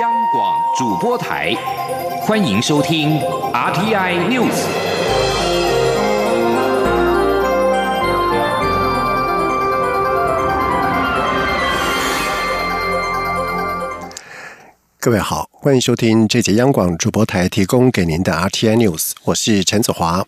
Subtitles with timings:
[0.00, 1.54] 央广主播台，
[2.22, 3.20] 欢迎收听
[3.52, 4.50] RTI News。
[14.98, 20.24] 各位好，欢迎收听这节央广主播台提供给您的 RTI News，我是陈子华。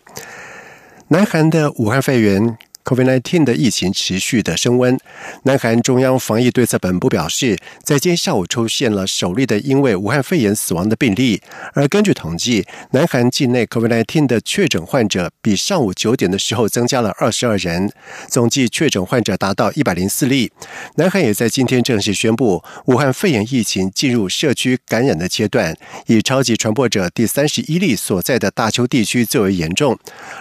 [1.09, 2.57] 南韩的武汉肺炎。
[2.87, 4.97] COVID-19 的疫情持续的升温，
[5.43, 11.41] 南韩中央防疫对策本部表示，在今天下午出现了首例的因为武汉肺炎死亡的病例。
[11.73, 17.91] 而根据统计，南韩境内 COVID-19 的确诊患者比上午九点的时候增加了二十二人，
[18.29, 20.49] 总计确诊患者达到一百零四例。
[20.95, 29.99] 南韩也在今天正式宣布，武汉肺炎疫情进入社区感染的阶段，以超级传播者第三十一例所在的大邱地区最为严重。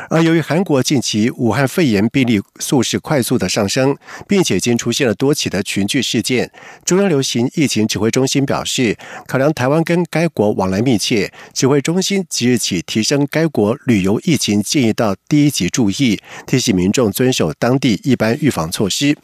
[0.08, 6.50] 而由于韩国近期武汉肺炎病例速是快速的上升，并且已经出现了多起的群聚事件。
[6.84, 8.96] 中央流行疫情指挥中心表示，
[9.26, 19.16] 考量台湾跟该国往来密切，指挥中心即日起提升该国旅游疫情建议到第一级注意，提醒民众遵守当地一般预防措施。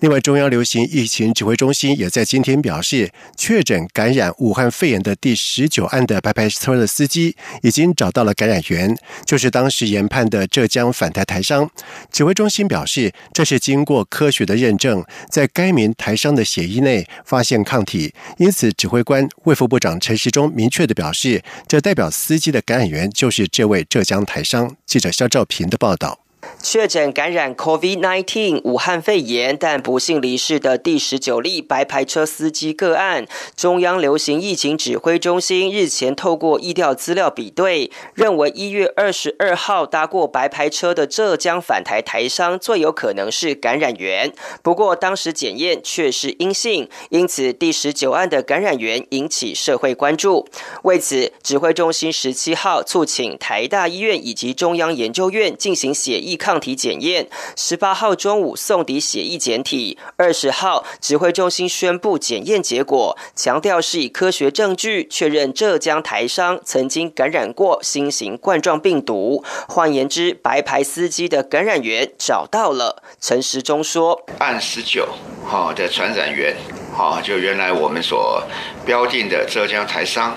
[0.00, 11.70] 另外，中央流行疫情指挥中心也在今天表示，确诊感染武汉肺炎的第十九案的白牌车的司机已经找到了感染源，就是当时研判的浙江返台台商。
[12.10, 24.76] 指挥中心表示，这是经过科学的认证，在该名台商的血液内发现抗体，因此指挥官卫副部长陈时中明确的表示，这代表司机的感染源就是这位浙江台商。
[24.84, 26.25] 记者肖兆平的报道。
[26.68, 44.32] 确诊感染 COVID-19 武汉肺炎，但不幸离世的第十九例白牌车司机个案，中央流行疫情指挥中心日前透过疫调资料比对，认为一月二十二号搭过白牌车的浙江返台台商最有可能是感染源。
[44.62, 50.48] 不过当时检验却是阴性，因此第十九案的感染源引起社会关注。
[50.82, 56.36] 为此，指挥中心十七号促请台大医院以及中央研究院进行血液。
[56.36, 69.44] 抗体检验，十八号中午送抵血液检体，二十号指挥中心宣布检验结果，强调是以科学证据确认浙江台商曾经感染过新型冠状病毒。
[69.68, 73.02] 换言之，白牌司机的感染源找到了。
[73.20, 75.08] 陈时中说：“按十九
[75.44, 76.56] 号的传染源，
[76.92, 78.42] 好，就原来我们所
[78.84, 80.36] 标定的浙江台商，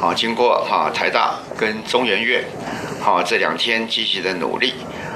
[0.00, 2.42] 好，经过哈台大跟中研院，
[3.00, 4.72] 好这两天积极的努力。”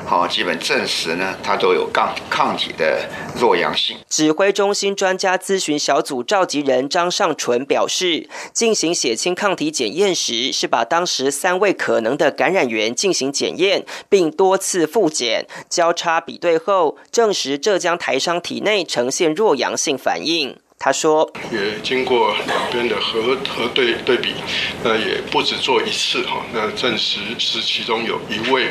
[0.07, 3.09] 好，基本证实呢，它都有抗抗体的
[3.41, 3.97] 弱阳性。
[4.07, 20.59] 指挥中心专家咨询小组召集人张尚纯表示，进行血清抗体检验时，是把当时三位可能的感染源进行检验，并多次复检交叉比对后，证实浙江台商体内呈现弱阳性反应。
[20.85, 24.35] 他说：“也经过两边的核核对对比，
[24.83, 28.67] 那也不止做一次哈，那证实是其中有一位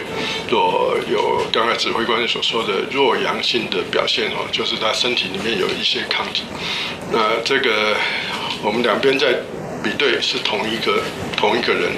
[0.48, 6.44] 若有刚才指挥官所说的弱阳性的表现哦，就是他身体里面有一些抗体。
[7.12, 7.98] 那这个
[8.62, 9.34] 我们两边在
[9.84, 11.02] 比对是同一个
[11.36, 11.94] 同一个人，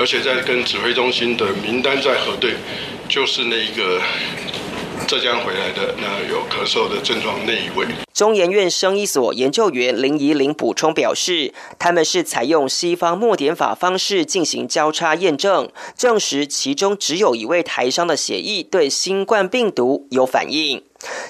[0.00, 2.54] 而且在跟指挥中心的名单在核对，
[3.08, 4.02] 就是那一个。”
[5.06, 20.82] 浙江回来的那有咳嗽的症状那一位，中研院生医所研究员林怡玲补充表示，他们是采用西方墨点法方式进行交叉验证，证实其中只有一位台商的血液对新冠病毒有反应。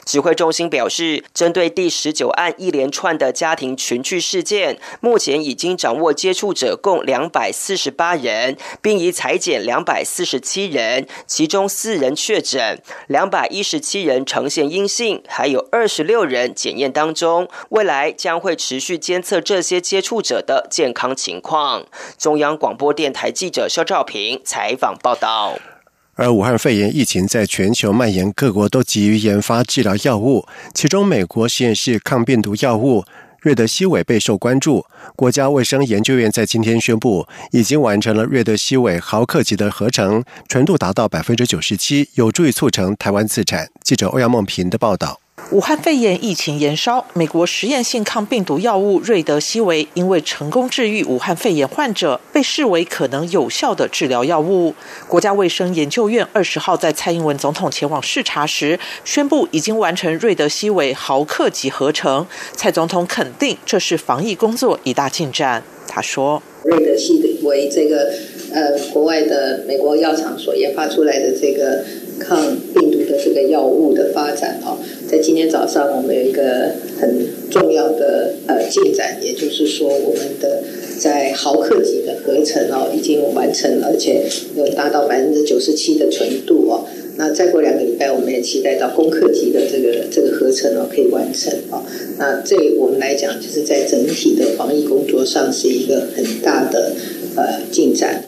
[0.05, 17.49] 指挥中心表示，针对第十九案一连串的家庭群聚事件，目前已经掌握接触者共两百四十八人，并已裁减两百四十七人，其中四人确诊，两百一十七人呈现阴性，还有二十六人检验当中。
[17.71, 21.87] 未来将会持续监测这些接触者的健康情况。
[22.19, 25.74] 中央广播电台记者肖兆平采访报道。
[26.17, 30.47] 而武汉肺炎疫情在全球蔓延，各国都急于研发治疗药物。
[30.73, 33.05] 其中，美国实验室抗病毒药物
[33.41, 34.87] 瑞德西韦备受关注。
[35.17, 43.69] 国家卫生研究院在今天宣布，已经完成了瑞德西韦毫克级的合成，纯度达到百分之九十七，有助于促成台湾自产。
[43.83, 45.24] 记者欧阳梦平的报道。
[45.51, 54.75] 武汉肺炎疫情延烧，美国实验性抗病毒药物瑞德西韦因为成功治愈武汉肺炎患者，被视为可能有效的治疗药物。
[55.07, 62.27] 国家卫生研究院二十号在蔡英文总统前往视察时，宣布已经完成瑞德西韦毫克级合成。
[62.57, 65.63] 蔡总统肯定这是防疫工作一大进展。
[65.87, 68.11] 他说：“瑞德西韦这个
[68.53, 71.85] 呃，国外的美国药厂所研发出来的这个。”
[72.17, 72.39] 抗
[72.73, 74.79] 病毒的这个药物的发展哦，
[75.15, 80.61] 在今天早上我们有一个很重要的呃进展，也就是说我们的
[80.99, 84.25] 在毫克级的合成哦，已经完成了，而且
[84.57, 86.85] 有达到百分之九十七的纯度哦。
[87.17, 91.85] 那再过两个礼拜，我们也期待到攻克级的这个这个合成哦，可以完成哦。
[92.19, 96.91] 那这我们来讲，就是在整体的防疫工作上是一个很大的
[97.37, 98.25] 呃进展。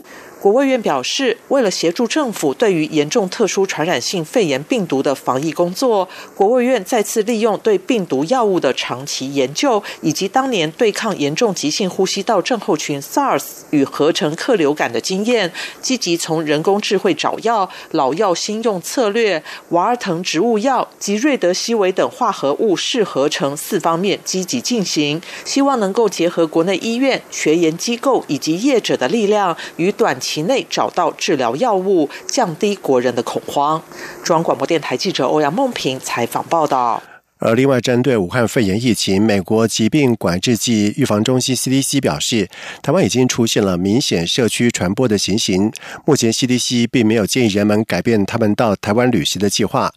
[0.46, 15.52] 国卫院表示，为了协助政府对于严重特殊传染性肺炎病毒的防疫工作，国卫院再次利用对病毒药物的长期研究，以及当年对抗严重急性呼吸道症候群 SARS 与合成克流感的经验，
[15.82, 30.35] 积极从人工智慧找药、老药新用策略、瓦尔腾植物药及瑞德西韦等化合物试合成四方面积极进行，希望能够结合国内医院、学研机构以及业者的力量，与短期。
[30.42, 33.82] 内找到治疗药物，降低国人的恐慌。
[34.22, 37.02] 中央广播电台记者欧阳梦平采访报道。
[37.38, 42.48] 而另外，针对武汉肺炎疫情，美国疾病管制及预防中心 （CDC） 表示，
[42.82, 45.70] 台湾已经出现了明显社区传播的情形。
[46.06, 49.92] 目前，CDC 并没有建议人们改变他们到台湾旅行的计划。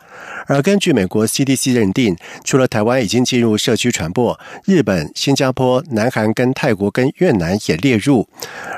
[0.47, 8.27] 而根据美国 CDC 认定，除了台湾已经进入社区传播，日本、新加坡、南韩、跟泰国、跟越南也列入。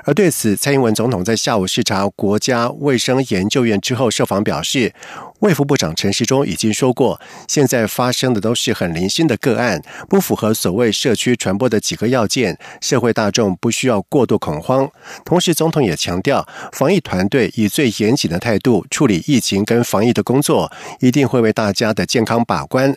[0.03, 4.93] 而对此，蔡英文总统在下午视察国家卫生研究院之后，受访表示。
[5.41, 14.87] 卫福部长陈时中已经说过，现在发生的都是很零星的个案，不符合所谓社区传播的几个要件，社会大众不需要过度恐慌。
[15.25, 22.95] 同时，总统也强调，防疫团队以最严谨的态度处理疫情跟防疫的工作，一定会为大家的健康把关。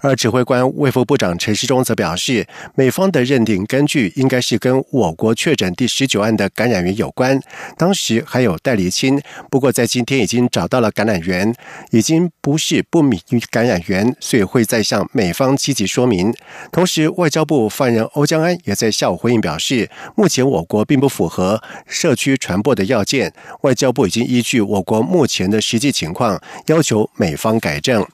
[0.00, 7.40] 而指挥官卫副部长陈世忠则表示，美方的认定根据应该是跟我国确诊第十九案的感染源有关，
[7.76, 9.20] 当时还有待厘清。
[9.50, 11.54] 不过在今天已经找到了感染源，
[11.90, 16.34] 已经不是不明感染源，所以会再向美方积极说明。
[16.72, 23.32] 同时，外交部发言人欧江安也在下午回应表示，目前我国并不符合社区传播的要件，
[23.62, 28.04] 外交部已经依据我国目前的实际情况，要求美方改正。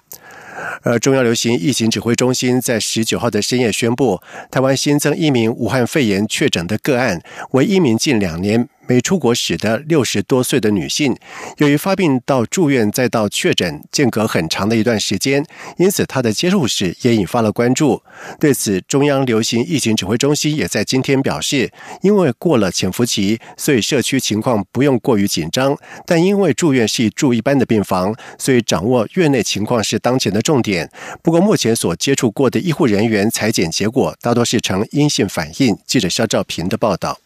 [0.83, 4.21] 而中央流行疫情指挥中心在十九号的深夜宣布，
[4.51, 7.21] 台湾新增一名武汉肺炎确诊的个案，
[7.53, 8.69] 为一名近两年。
[8.91, 11.17] 没出国史的六十多岁的女性，
[11.59, 15.47] 由于发病到住院再到确诊，间隔很长的一段时间，
[15.79, 18.03] 因此她的接触史也引发了关注。
[18.41, 21.71] 对此，中央流行疫情指挥中心也在今天表示，
[22.03, 25.79] 因为过了潜伏期，所以社区情况不用过于紧张。
[26.05, 30.91] 但因为住院是住一般的病房，所以掌握院内情况是当前的重点。
[31.23, 35.79] 不过，目前所接触过的医护人员裁剪结果大多是呈阴性反应。
[35.87, 37.21] 记者肖兆平的报道。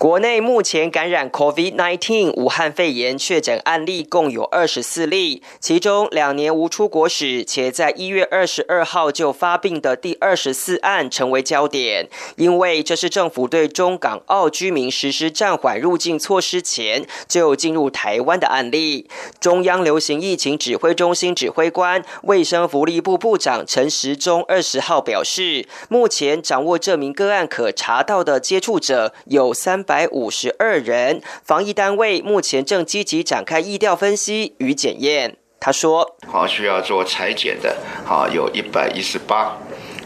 [0.00, 19.06] 国内目前感染 COVID-19 武汉肺炎确诊案例共有二十四例，其中两年无出国史且在一月二十二号就发病的第二十四案成为焦点，因为这是政府对中港澳居民实施暂缓入境措施前就进入台湾的案例。
[19.38, 29.84] 中央流行疫情指挥中心指挥官、卫生福利部部长陈时中二十号表示，目前掌握这名个案可查到的接触者有三。
[29.90, 35.36] 百五十二人，防疫单位目前正积极展开疫调分析与检验。
[35.58, 39.56] 他说：“好，需要做裁剪的，好有一百一十八，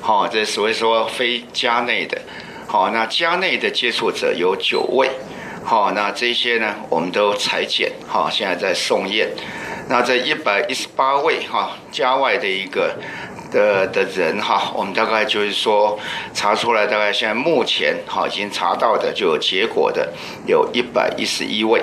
[0.01, 2.19] 好，这所以说非家内的，
[2.67, 5.11] 好，那家内的接触者有九位，
[5.63, 9.29] 好，那这些呢，我们都裁剪，好，现在在送验。
[9.91, 12.95] 那这一百一十八位，哈，家外的一个。”
[13.54, 15.96] 的的人哈，我们大概就是说
[16.34, 20.12] 查出来，大概现在目前哈已经查到的就有结果的
[20.44, 21.80] 有一百一十一位，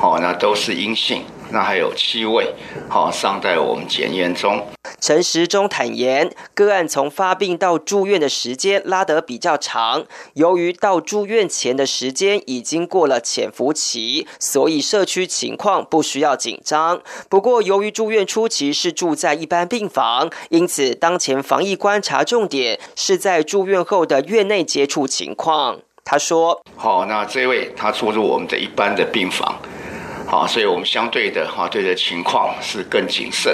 [0.00, 1.24] 哦，那都是阴性。
[1.50, 2.54] 那还有七位，
[2.88, 4.66] 好尚在我们检验中。
[5.00, 17.00] 陈时中坦言，个案从发病到住院的时间拉得比较长，由于到住院前的时间已经过了潜伏期，所以社区情况不需要紧张。
[17.28, 25.80] 不过，由于住院初期是住在一般病房，因此当前防疫观察重点是在住院后的院内接触情况。
[26.04, 29.56] 他说：“好，那这位他出入我们的一般的病房。”
[30.30, 33.50] 好，所以我们相对的哈，对的情况是更谨慎，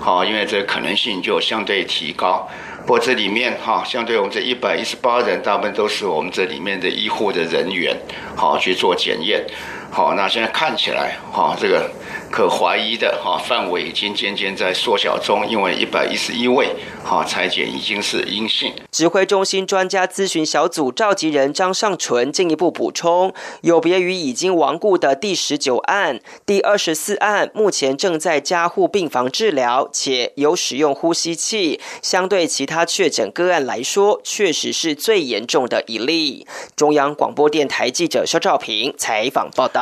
[0.00, 2.48] 好，因为这个可能性就相对提高。
[2.86, 7.94] 不过这里面哈，相对我们这一百一十八人，大部分都是我们这里面的医护的人员，
[8.34, 9.44] 好去做检验。
[9.90, 11.90] 好，那现在看起来哈，这个。
[12.30, 16.68] 可怀疑的哈范围已经渐渐在缩小中，因为一百一十一位
[17.02, 18.70] 哈裁剪已经是阴性。
[18.92, 32.78] 指挥中心专家咨询小组召集人张尚纯进一步补充，有别于已经亡故的第十九案，第二十四案目前正在加护病房治疗，且有使用呼吸器，相对其他。
[32.78, 36.46] 他确诊个案来说，确实是最严重的一例。
[36.76, 39.77] 中央广播电台记者肖兆平采访报道。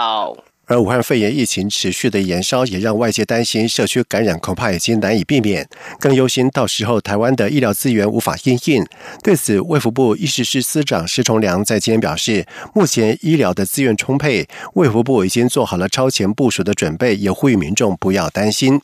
[0.68, 5.68] 而武汉肺炎疫情持续的延烧，也让外界担心社区感染恐怕已经难以避免，
[6.00, 8.84] 更忧心到时候台湾的医疗资源无法应应。
[9.22, 18.80] 对此，卫福部医师司司长施崇良在今天表示，目前医疗的资源充沛，卫福部已经做好了超前部署的准备，也呼吁民众不要担心。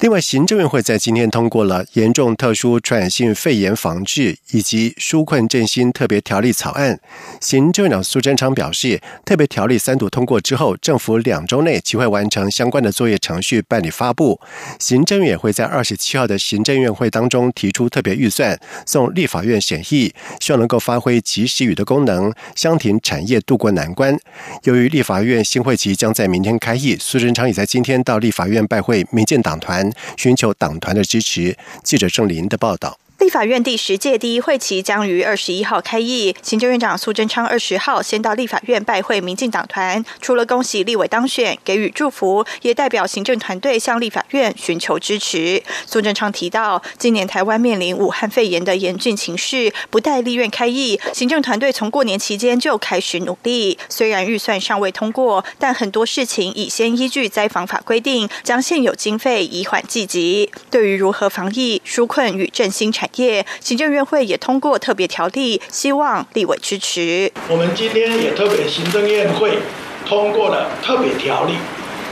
[0.00, 6.98] 另外，行政院会在今天通过了严重特殊传染性肺炎防治以及纾困振兴特别条例草案。
[7.40, 14.40] 行政院长苏贞昌表示，特别条例三读通过之后，政府两周内即会完成相关的作业程序，办理发布。
[14.78, 24.18] 行政院也会在二十七号的行政院会当中提出特别预算，送立法院审议，希望能够发挥及时雨的功能，相挺产业渡过难关。
[24.64, 29.81] 由于立法院新会期将在明天开议，苏贞昌也在今天到立法院拜会民进党团。
[30.16, 31.56] 寻求党团的支持。
[31.82, 33.01] 记者郑林的报道。
[33.22, 45.62] 立法院第十届第一会期将于二十一号开议，行政院长苏贞昌二十号先到立法院拜会民进党团，除了恭喜立委当选、给予祝福，也代表行政团队向立法院寻求支持。
[45.86, 53.78] 苏贞昌提到，今年台湾面临武汉肺炎的严峻情势，不待立院开议，行政团队从过年期间就开始努力。
[53.88, 60.50] 虽然预算尚未通过，但很多事情已先依据灾防法规定，将现有经费以缓济急。
[60.68, 67.30] 对于如何防疫、纾困与振兴产，业行政院会也通过特别条例，希望立委支持。
[67.48, 69.58] 我们今天也特别行政院会
[70.06, 71.54] 通过了特别条例，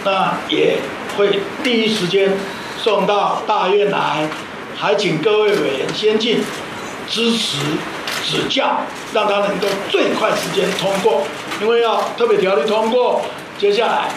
[0.04, 0.78] 那也
[1.16, 2.32] 会第一时间
[2.78, 4.28] 送到大院来，
[4.76, 6.40] 还请各位委员先进
[7.08, 7.58] 支持
[8.24, 11.22] 指教，让他能够最快时间通过。
[11.60, 13.22] 因为要特别条例通过，
[13.58, 14.08] 接下来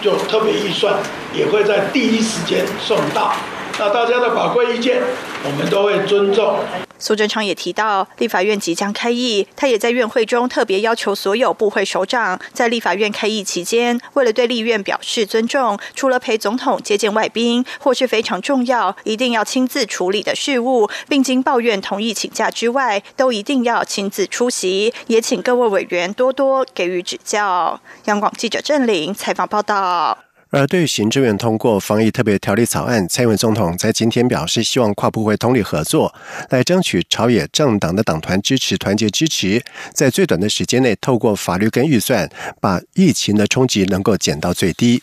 [0.00, 0.94] 就特别预算
[1.34, 3.34] 也会在第一时间送到。
[3.78, 5.00] 那大家的宝贵意见，
[5.44, 6.58] 我们都会尊重。
[6.98, 24.92] 苏贞昌也提到，立法院即将开议，他也在院会中特别要求所有部会首长，在立法院开议期间，为了对立院表示尊重，除了陪总统接见外宾或是非常重要、一定要亲自处理的事务，并经抱怨同意请假之外，都一定要亲自出席。
[25.06, 27.80] 也请各位委员多多给予指教。
[28.06, 30.18] 央广记者郑玲采访报道。
[30.50, 36.14] 而对于行政院通过防疫特别条例草案，蔡英文总统在今天表示，希望跨部会通力合作，
[36.48, 39.62] 来争取朝野政党的党团支持、团结支持，
[39.92, 45.02] 在最短的时间内，透过法律跟预算，把疫情的冲击能够减到最低。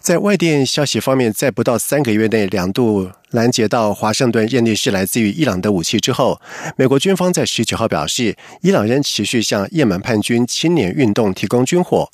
[0.00, 6.40] 在外电消息方面，在不到三个月内两度拦截到华盛顿认定是来自于伊朗的武器之后，
[6.76, 12.08] 美国军方在十九号表示，伊朗仍持续向也门叛军青年运动提供军火。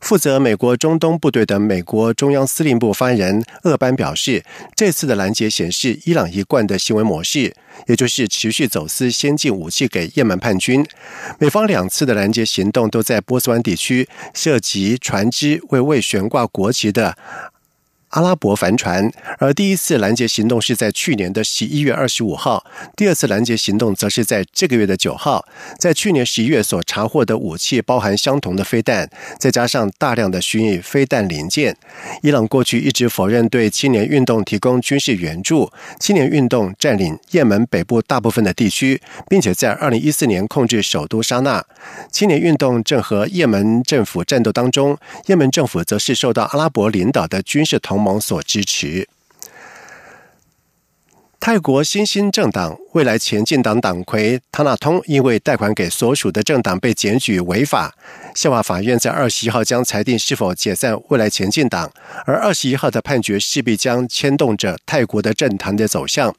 [0.00, 7.54] 负责美国中东部队的美国中央司令部发言人厄班表示，这次的拦截显示伊朗一贯的行为模式，
[7.86, 10.84] 也就是持续走私先进武器给也门叛军。
[11.38, 17.16] 美方两次的拦截行动都在波斯湾地区，涉及船只为未悬挂国旗的。
[18.14, 22.64] 阿拉伯帆船，而第一次拦截行动是在去年的十一月二十五号，
[22.96, 25.44] 第二次拦截行动则是在这个月的九号。
[25.80, 31.76] 在去年十一月所查获的武器包含相同的飞弹，再加上大量的巡弋飞弹零件。
[32.22, 35.72] 伊朗过去一直否认对青年运动提供军事援助。
[35.98, 41.64] 青年运动占领也门北部大部分的地区，并且在二零一四年控制首都沙那。
[42.12, 48.03] 青年运动正和也门政府战斗当中，也门政府则是受到阿拉伯领导的军事同。
[48.04, 49.08] 盟所支持。
[51.46, 57.94] 泰国新兴政党未来前进党党魁塔纳通因为贷款给所属的政党被检举违法。
[58.34, 61.92] 宪法法院在二十一号将裁定是否解散未来前进党，
[62.24, 66.34] 而二十一号的判决势必将牵动着泰国的政坛的走向。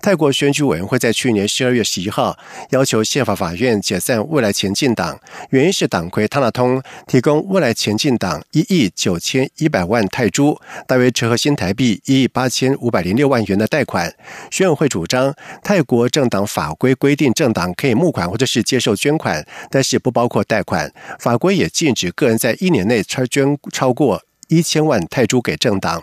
[0.00, 2.36] 泰国选举委员会在去年十二月十一号
[2.70, 5.20] 要求宪法法院解散未来前进党，
[5.50, 10.58] 原因是党魁汤纳通提供未来前进党一亿九千一百万泰铢，
[10.88, 14.12] 大约折合新台币一亿八千五百零六万元的贷款。
[14.50, 20.92] 选委会主张，泰国政党法规规定政党可以募款或者是接受捐款，但是不包括贷款。
[21.18, 26.02] 法规也禁止个人在一年内超捐超过一千万泰铢给政党。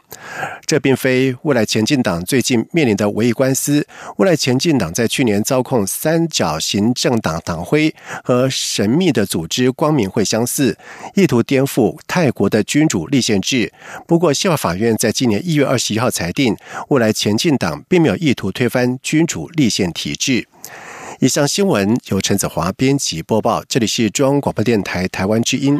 [0.65, 3.85] 这并非未来前进党最近面临的唯一官司。
[4.17, 10.77] 未来前进党在去年遭控三角形政党党徽和神秘的组织光明会相似，
[11.15, 13.71] 意图颠覆泰国的君主立宪制。
[14.07, 16.55] 不过，宪法法院在今年一月二十一号裁定，
[16.89, 20.47] 未来前进党并没有意图推翻君主立宪体制。
[21.19, 25.79] 以上新闻由陈子华编辑播报，这里是中央广播电台台湾之音。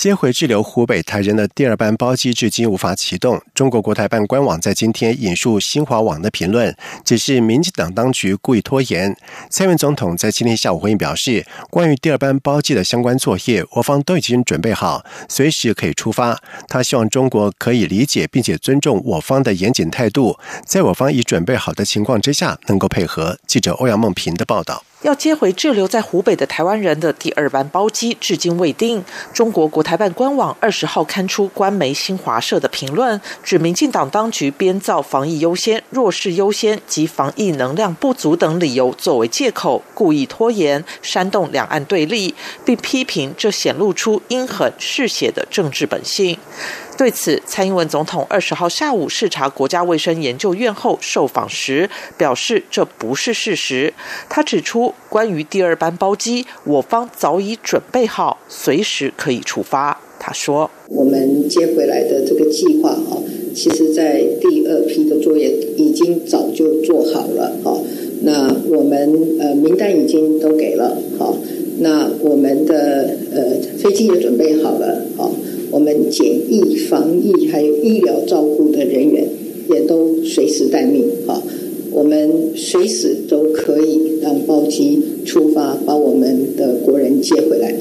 [0.00, 3.42] 接回滞留湖北台人的第二班包机至今无法启动。
[3.52, 6.72] 中国国台办官网在今天引述新华网的评论，
[7.04, 9.16] 只是民进党当局故意拖延。
[9.50, 16.40] 蔡英文总统在今天下午回应表示，关于第二班包机的相关作业，我方都已经准备好，随时可以出发。
[16.68, 23.36] 他希望中国可以理解并且尊重我方的严谨态度，在我方已准备好的情况之下，能够配合。
[23.48, 24.84] 记者欧阳梦平的报道。
[25.02, 29.04] 要接回滞留在湖北的台湾人的第二班包机至今未定。
[29.32, 46.36] 中国国台办官网二十号刊出官媒新华社的评论，指民进党当局编造防疫优先、弱势优先及防疫能量不足等理由作为借口，故意拖延、煽动两岸对立，并批评这显露出阴狠嗜血的政治本性。
[46.98, 53.94] 对此，蔡英文总统二十号下午视察国家卫生研究院后受访时表示，这不是事实。
[54.28, 60.00] 他指出，关于第二班包机，我方早已准备好，随时可以出发。
[60.18, 63.22] 他说：“我们接回来的这个计划啊，
[63.54, 67.78] 其实在第二批的作业已经早就做好了啊。
[68.22, 71.30] 那我们呃名单已经都给了啊。
[71.78, 75.30] 那我们的呃飞机也准备好了啊。”
[75.70, 79.28] 我们检疫、防疫还有医疗照顾的人员，
[79.68, 81.42] 也都随时待命啊！
[81.90, 87.74] 我们随时都可以让包机出发，把我们的国人接回来。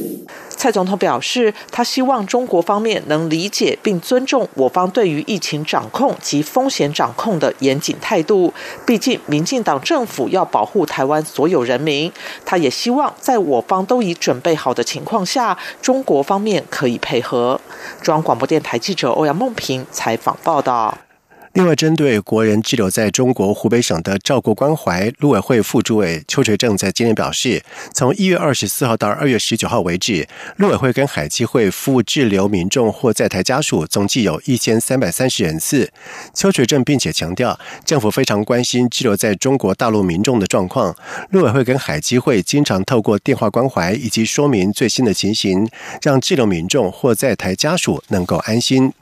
[0.60, 8.52] 蔡总统表示，他希望中国方面能理解并尊重我方对于疫情掌控及风险掌控的严谨态度。
[8.84, 12.12] 毕竟，民进党政府要保护台湾所有人民。
[12.44, 17.62] 他也希望在我方都已准备好的情况下，中国方面可以配合。
[18.02, 20.98] 中央广播电台记者欧阳梦平采访报道。
[21.58, 27.64] 另外，针对国人滞留在中国湖北省的照顾关怀，陆委会副主委邱垂正在今天表示，
[27.96, 35.92] 从一月二十四号到二月十九号为止，陆委会跟海基会服务滞留民众或在台家属总计有一千三百三十人次。
[36.32, 40.96] 邱垂正并且强调，政府非常关心滞留在中国大陆民众的状况，
[41.32, 45.68] 陆委会跟海基会经常透过电话关怀以及说明最新的情形，
[46.04, 48.94] 让滞留民众或在台家属能够安心。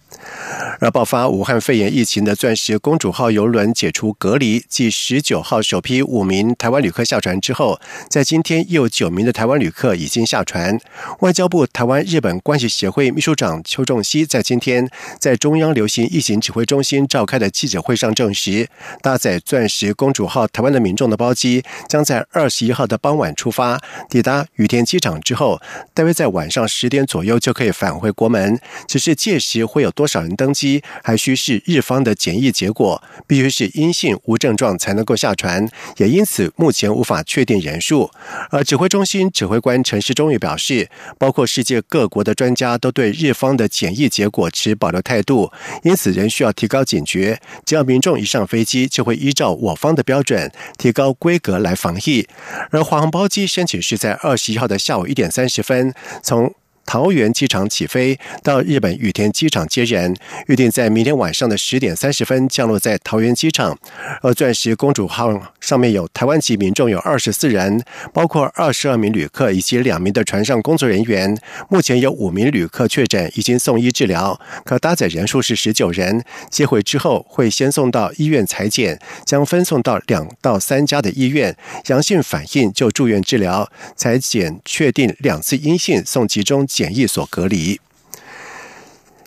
[0.80, 10.80] 而爆发武汉肺炎疫情的“钻石公主号”邮轮解除隔离，继十九号首批五名台湾旅客下船之后，在今天又有九名的台湾旅客已经下船。
[11.20, 18.68] 外交部台湾日本关系协会秘书长邱仲熙在今天在中央流行疫情指挥中心召开的记者会上证实，
[19.02, 25.62] 搭载“钻石公主号”台湾的民众的包机将在二十一号的傍晚出发，抵达羽田机场之后，
[25.94, 28.60] 大约在晚上十点左右就可以返回国门。
[28.88, 30.84] 只是届时会有多少人登机？
[31.04, 38.10] 还需是日方的检疫结果，必须是阴性无症状才能够下船，也因此目前无法确定人数。
[38.50, 45.52] 而指挥中心指挥官陈时中也表示，包括世界各国的专家都对日方的检疫结果持保留态度，
[45.84, 47.40] 因此仍需要提高警觉。
[47.66, 52.28] 只要民众一上飞机，就会依照我方的标准提高规格来防疫。
[52.72, 56.54] 而华航包机申请是在二十一号的下午一点三十分从。
[56.86, 60.16] 桃园机场起飞，到日本羽田机场接人，
[60.48, 63.78] 预定在明天晚上的十点三十分降落在桃园机场。
[64.22, 71.36] 而钻石公主号上面有台湾籍民众有二十四人，包括二十二名旅客以及两名的船上工作人员。
[71.70, 76.24] 目前有五名旅客确诊，已经送医治疗，可搭载人数是十九人。
[76.52, 81.56] 接回之后会先送到医院裁剪，将分送到两到三家的医院，
[81.88, 86.66] 阳性反应就住院治疗，裁剪确定两次阴性送集中。
[86.76, 87.80] 检疫所隔离。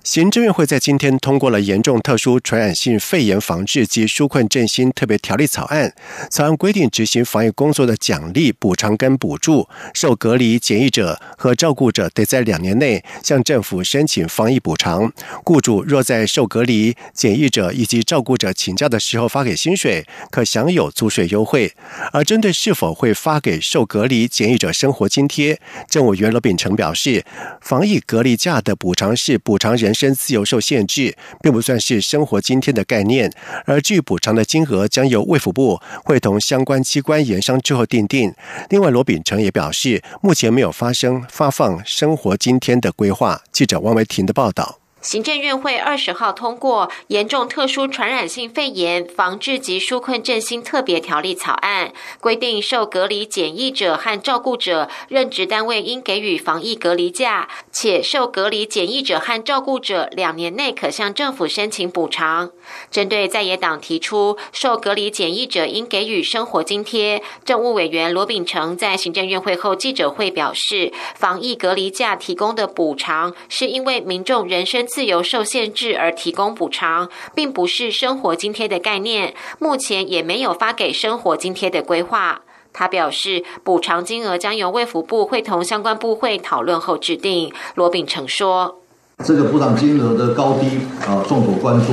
[0.08, 5.92] 行政院会在今天通过了严重特殊传染性肺炎防治及纾困振兴特别条例草案。
[6.30, 15.12] 草案规定，执行防疫工作的奖励、补偿跟补助，受隔离检疫者和照顾者得在两年内向政府申请防疫补偿。
[15.44, 21.74] 雇主若在受隔离检疫者以及照顾者请假的时候发给薪水，可享有租税优惠。
[22.14, 27.26] 而针对是否会发给受隔离检疫者生活津贴，政务员罗秉成表示，
[27.60, 29.92] 防疫隔离假的补偿是补偿人。
[29.98, 33.32] 身自由受限制，并不算是生活今天的概念，
[33.64, 38.32] 而据补偿的金额将由卫福部会同相关机关研商之后定定。
[38.70, 43.42] 另外，罗秉成也表示，目前没有发生发放生活今天的规划。
[43.50, 44.78] 记者汪维婷的报道。
[45.00, 62.50] 行政院会二十号通过《严重特殊传染性肺炎防治及纾困振兴特别条例》草案，规定受隔离检疫者和照顾者，任职单位应给予防疫隔离假，且受隔离检疫者和照顾者两年内可向政府申请补偿。
[62.90, 74.88] 针对在野党提出受隔离检疫者应给予生活津贴，政务委员罗秉成在行政院会后记者会表示，防疫隔离假提供的补偿是因为民众人身。
[74.88, 79.35] 自由受限制而提供补偿，并不是生活津贴的概念。
[79.59, 82.40] 目前也没有发给生活津贴的规划。
[82.72, 87.52] 他表示，补偿金额将由卫福部会同相关部会讨论后制定。
[87.74, 88.81] 罗秉成说
[89.24, 91.92] ：“这个补偿金额的高低啊，众所关注。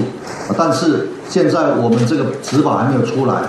[0.57, 3.41] 但是现在我们这个执法还没有出来，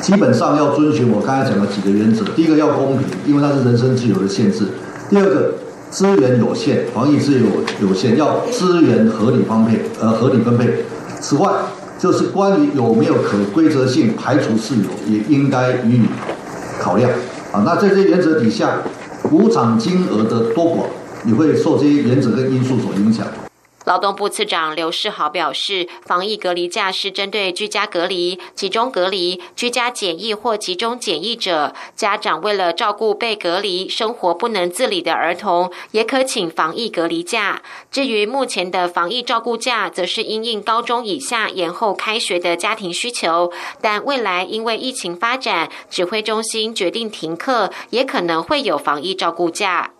[0.00, 2.24] 基本上要遵循我刚才讲的几个原则。
[2.34, 4.64] 第一个要公平，因为它是人身自由的限制；
[5.08, 5.54] 第二个。”
[5.88, 10.84] 资源有限，防疫资源有有限，要资源合理分配，呃，合理分配。
[11.20, 11.48] 此外，
[11.96, 16.06] 就是关于有没有可规则性排除事由，也应该予以
[16.80, 17.08] 考量。
[17.52, 18.80] 啊，那在这些原则底下，
[19.22, 20.80] 补偿金额的多寡
[21.26, 23.26] 你会受这些原则跟因素所影响。
[23.84, 37.62] 劳动部次长刘世豪表示，防疫隔离假是针对居家隔离、集中隔离、居家检疫或集中检疫者，家长为了照顾被隔离、生活不能自理的儿童，也可请防疫隔离假。
[37.88, 49.92] 至于目前的防疫照顾假，则是因应高中以下延后开学的家庭需求，但未来因为疫情发展，指挥中心决定停课，也可能会有防疫照顾假。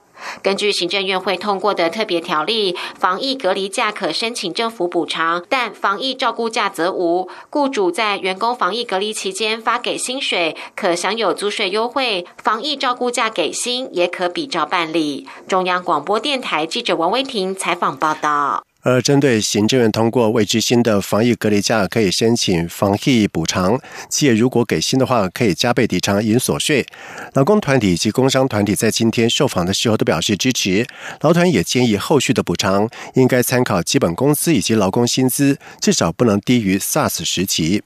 [0.43, 7.29] 根据行政院会通过的特别条例，防疫隔离假可申请政府补偿，但防疫照顾假则无。
[7.51, 12.27] 雇主在员工防疫隔离期间发给薪水，可享有租税优惠。
[12.43, 15.27] 防疫照顾假给薪也可比照办理。
[15.49, 18.66] 中央广播电台记者王威婷采访报道。
[18.89, 23.77] 而针对行政院通过未知新的防疫隔离假，可以申请防疫补偿。
[24.09, 26.87] 企业如果给薪的话，可以加倍抵偿银所税。
[27.33, 30.87] 劳工团体及工商团体在今天受访的时候都表示支持。
[31.23, 37.83] 劳团也建议后续的补偿应该参考基本工资以及劳工薪资，至少不能低于 SARS 时期。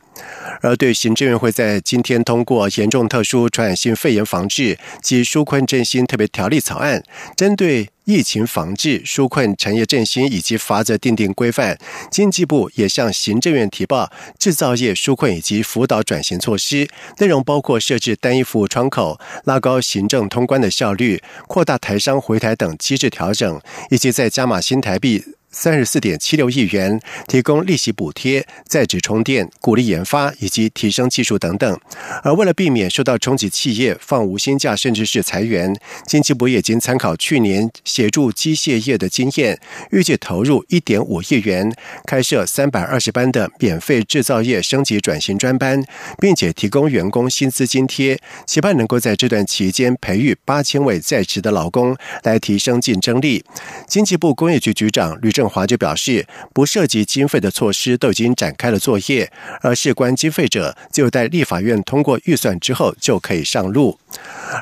[0.63, 7.03] 而对行政院会在今天通过严重特殊传染性肺炎防治及纾困振兴特别条例草案，
[7.37, 7.91] 针对。
[8.07, 11.79] 疫情防治、纾困产业振兴以及法则定定规范，
[12.11, 25.23] 经济部也向行政院提报制造业纾困以及辅导转型措施，内容包括设置单一服务窗口、拉高行政通关的效率、扩大台商回台等机制调整，以及在加码新台币。
[25.53, 31.81] 三十四点七六亿元提供利息补贴、在职充电、鼓励研发以及提升技术等等。
[32.23, 39.59] 而为了避免受到冲击，企业放无薪假甚至是裁员，经济部也经参考去年协助机械业的经验，
[39.91, 41.75] 预计投入一点五亿元，
[42.07, 45.83] 开设三百二十班的免费制造业升级转型专班，
[46.21, 53.45] 并且提供员工薪资津贴，期盼能够在这段期间培育八千位在职的劳工，来提升竞争力。
[53.89, 55.33] 经济部工业局局长吕。
[55.41, 63.99] 振华就表示，不涉及经费的措施都已经展开了作业，而事关经费者，就待立法院通过预算之后就可以上路。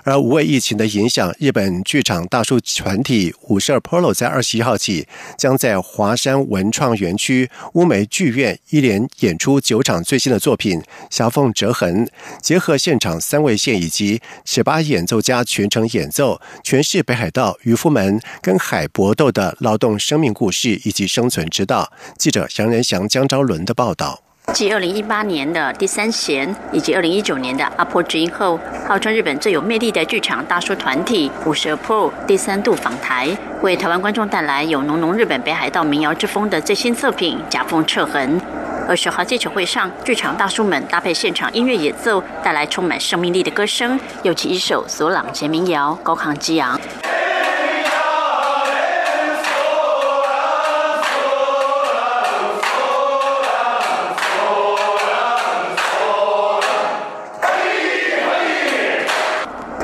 [0.05, 10.79] 而无畏疫情的影响，日本剧场大叔团体五十二 Polo 在二十一号起将在华山文创园区乌梅剧院一连演出九场最新的作品
[11.11, 12.07] 《小凤折痕》，
[12.41, 21.92] 结合现场三位线以及十八演奏家全程演奏，诠释北海道渔夫们跟海搏斗的劳动生命故事以及生存之道。
[22.16, 24.20] 记者杨仁祥、江昭伦的报道。
[24.54, 38.40] 继二零一八年的第三弦以及二零一九年的阿婆之音后，号称日本最有魅力的剧场大叔团体五十 Pro 第三度访台，为台湾观众带来有浓浓日本北海道民谣之风的最新作品《甲缝彻痕》。
[38.88, 46.81] 二十号记者会上，剧场大叔们搭配现场音乐演奏，带来充满生命力的歌声，又起一首索朗杰民谣，高亢激昂。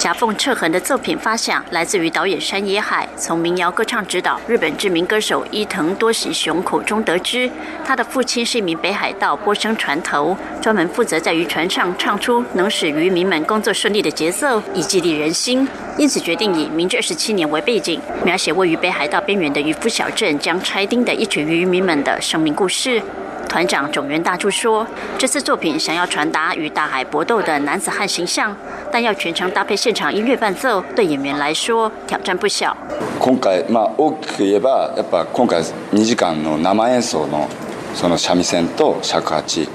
[0.05, 7.51] 夹缝彻痕的作品发想来自于导演山野海，从民谣歌唱指导日本知名歌手伊藤多喜雄口中得知，
[7.83, 15.67] 他的父亲是一名北海道波声船头，专门负责在渔船上唱出能使渔民们工作顺利的节奏，以激励人心。
[15.97, 23.01] 因此决定以明治二十七年为背景，描写位于北海道边缘的渔夫小镇将拆丁的一群渔民们的生命故事。
[23.48, 24.86] 团长种源大柱说，
[25.18, 28.56] 这次作品想要传达与大海搏斗的男子汉形象，
[28.92, 32.76] 但要全程搭配现场音乐伴奏，对演员来说挑战不小。
[33.20, 37.48] 今回まあ大きく言えばやっぱ今回2時間の生演奏の
[37.96, 39.68] その三味線と尺八。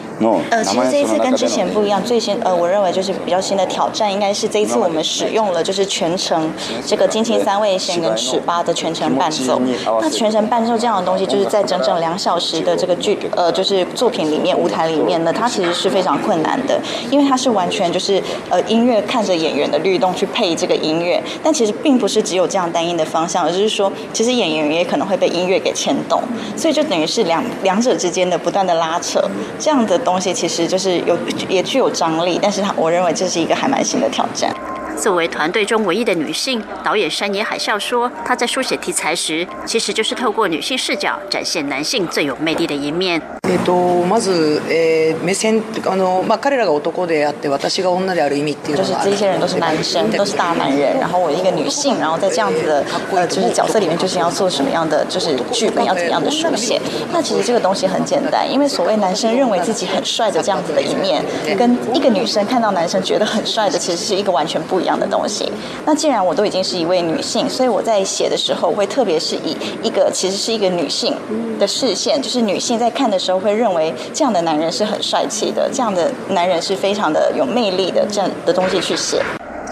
[0.49, 6.51] 呃，其实这一次跟之前不一样，最新呃，我认为就是比较新的挑战，应该是这一次我们使用了就是全程
[6.85, 9.61] 这个金琴三味线跟尺八的全程伴奏。
[10.01, 16.79] 那全程伴奏这样的东西，就是在整整两小时的这个剧呃，就是作品里面舞台里面呢，它其实是非常困难的，
[17.09, 26.21] 因为它是完全就是呃音乐看着演员的律动去配这个音乐，但其实并不是只有这样单一的方向，而是说其实演员也可能会被音乐给牵动，
[26.57, 29.23] 所以就等于是两两者之间的不断的拉扯，
[29.57, 29.97] 这样的。
[30.09, 31.15] 东西其实就是有
[31.47, 34.51] 也具有张力，但是我认为这是一个还蛮新的挑战。
[34.97, 43.21] 作为团队中唯一的女性，导演山野海啸说，她在书写题材时，其实就是透过女性视角展现男性最有魅力的一面。
[43.48, 52.82] えっとまずえ目線あのまあ彼らが男であって私が女である意味っていう就是这些人都是男生，都是大男人，然后我一个女性，然后在这样子的
[53.12, 56.80] 呃就是角色里面，就是要做什么样的就是剧本要怎么样的书写。
[57.12, 61.22] 那其实这个东西很简单，因为所谓男生认为自己很帅的这样子的一面，
[61.58, 65.52] 跟一个女生看到男生觉得很帅的，其实是一个完全不一样的东西。
[65.84, 71.14] 那既然我都已经是一位女性，所以我在写的时候，会特别是以一个其实是一个女性
[71.60, 73.34] 的视线，就是女性在看的时候。
[73.39, 79.21] 会认为这样的男人是很帅气的，这样的男人是非常的有魅力的，这样的东西去写。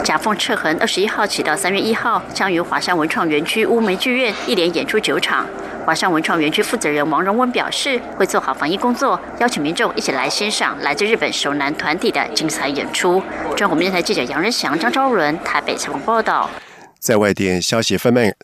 [0.03, 5.45] 夹缝赤痕二十一号起到三月一号，将于华山文创园区乌梅剧院一连演出九场。
[5.85, 13.21] 华山文创园区负责人王荣温表示，会做好防疫工作，邀请民众一起来欣赏来自日本首男团体的精彩演出。
[13.55, 16.49] 中国电台记者杨仁祥、张昭伦台北采访报道。
[16.99, 18.35] 在外电消息方面。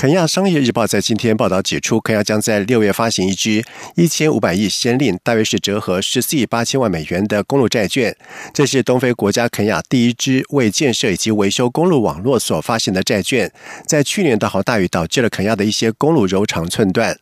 [0.00, 3.62] 肯亚商业日报在今天报道指出，肯亚将在六月发行一支
[3.96, 8.16] 一千五百亿先令，大约是折合十四亿八千万美元的公路债券。
[8.54, 13.52] 这是东非国家肯亚第一支为建设以及维修公路网络所发行的债券。
[13.86, 17.14] 在去年的好大雨导致了肯亚的一些公路柔肠寸断。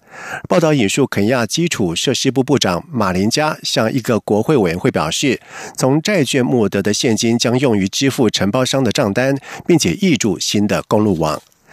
[0.49, 5.41] 报道引述肯亚基础设施部部长马林加向一个国会委员会表示，
[5.77, 9.37] 从债券募得的现金将用于支付承包商的账单，
[9.67, 11.43] 并且挹注新的公路网。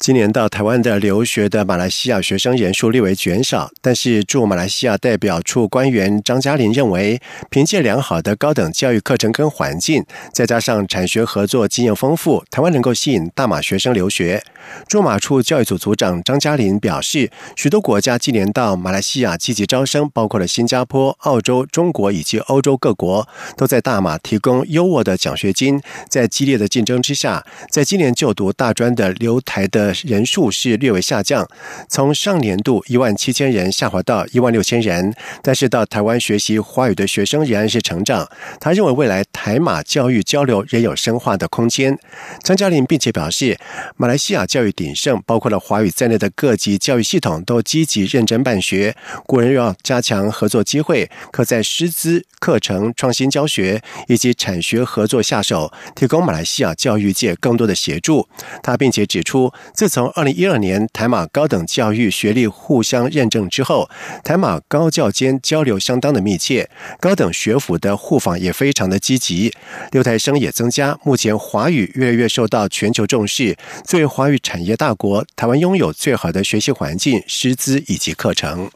[0.00, 14.42] 今年到台湾的留学的马来西亚学生人数略为减少，但是驻马来西亚代表处官员张嘉玲认为，凭借良好的高等教育课程跟环境，再加上产学合作经验丰富，台湾能够吸引大马学生留学。
[14.88, 25.78] 驻马处教育组组长张嘉玲表示，许多国家今年到马来西亚积极招生，包括了新加坡、澳洲、中国以及欧洲各国，都在大马提供优渥的奖学金。
[26.08, 29.89] 在激烈的竞争之下，在今年就读大专的留台的。
[30.04, 31.48] 人数是略微下降，
[31.88, 35.14] 从上年度一万七千人下滑到一万六千人。
[35.42, 38.28] 但是到台湾学习华语的学生仍然是成长。
[38.60, 41.98] 他认为未来台马教育交流仍有深化的空间。
[42.42, 43.58] 张嘉玲并且表示，
[43.96, 48.94] 马来西亚教育鼎盛，包括了华语在内的各级教育系统都积极认真办学。
[49.26, 58.28] 国人要加强合作机会，可在师资、课程创新教学以及产学合作下手，提供马来西亚教育界更多的协助。
[58.62, 59.52] 他并且指出。
[59.80, 63.88] 自从二零一二年台马高等教育学历互相认证之后，
[64.22, 66.68] 台马高教间交流相当的密切，
[67.00, 69.54] 高等学府的互访也非常的积极，
[69.92, 70.98] 留台生也增加。
[71.02, 78.70] 目前华语越来越受到全球重视，作为华语产业大国，台湾拥有最好的学习环境、师资以及课程。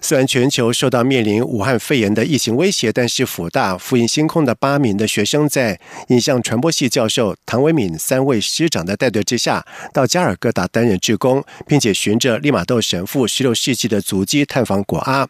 [0.00, 15.28] 虽然全球受到面临武汉肺炎的疫情威胁，但是辅大复印星空的八名的学生在影像传播系教授唐维敏三位师长的带队之下，到加尔各答担任志工，并且循着利玛窦神父十六世纪的足迹探访果阿。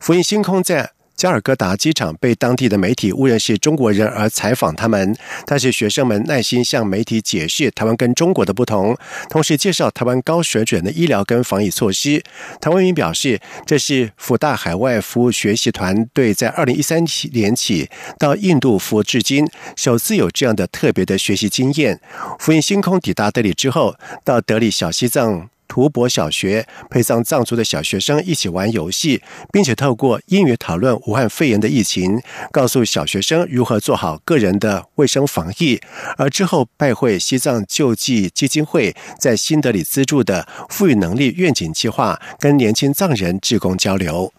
[0.00, 0.92] 复印星空在。
[1.22, 8.98] 加尔各答机场被当地的媒体误认是中国人而采访他们，但是学生们耐心向媒体解释台湾跟中国的不同，
[9.30, 12.20] 同时介绍台湾高水准的医疗跟防疫措施。
[12.60, 22.00] 唐文明表示，这是福大海外服务学习团队在二零一三年起到印度服务至今，首次有这样的特别的学习经验。
[22.40, 25.51] 福音星空抵达德里之后，到德里小西藏。
[25.72, 35.80] 图博小学陪葬藏族的小学生一起玩游戏，并且透过英语讨论武汉肺炎的疫情，告诉小学生如何做好个人的卫生防疫。
[36.18, 44.30] 而之后拜会西藏救济基金会在新德里资助的富裕能力愿景计划，跟年轻藏人志工交流。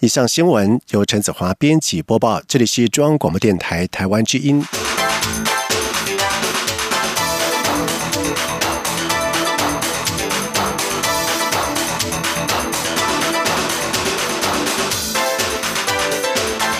[0.00, 4.64] 以上新闻由陈子华编辑播报，这里是中央广播电台台湾之音。